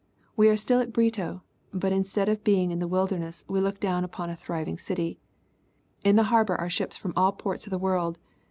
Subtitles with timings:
[0.35, 4.03] We are still at Brito, but instead of being in the wilderness, we look down
[4.03, 5.19] upon a thriving city.
[6.03, 8.17] In the harbor are ships from all ports of the world.